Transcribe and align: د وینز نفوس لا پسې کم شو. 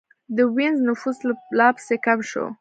د 0.35 0.37
وینز 0.55 0.79
نفوس 0.87 1.17
لا 1.57 1.67
پسې 1.75 1.95
کم 2.05 2.19
شو. 2.29 2.45